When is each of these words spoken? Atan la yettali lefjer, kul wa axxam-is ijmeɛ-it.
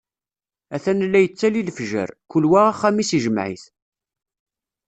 Atan 0.75 0.99
la 1.11 1.19
yettali 1.23 1.61
lefjer, 1.67 2.09
kul 2.31 2.45
wa 2.51 2.59
axxam-is 2.69 3.11
ijmeɛ-it. 3.17 3.63